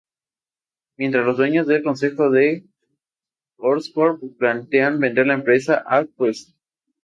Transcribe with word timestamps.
Mientras, 0.97 1.23
los 1.27 1.37
dueños 1.37 1.67
del 1.67 1.83
consejo 1.83 2.31
de 2.31 2.65
Oscorp 3.57 4.19
planean 4.39 4.99
vender 4.99 5.27
la 5.27 5.35
empresa 5.35 5.83
a 5.85 6.07
Quest. 6.17 6.53